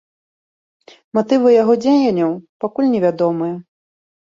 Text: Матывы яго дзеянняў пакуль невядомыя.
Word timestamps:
Матывы 1.17 1.51
яго 1.61 1.77
дзеянняў 1.85 2.31
пакуль 2.65 2.91
невядомыя. 2.97 3.55